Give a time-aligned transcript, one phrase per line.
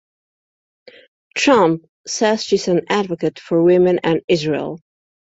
[1.37, 4.79] Trump says she is an advocate for women and Israel.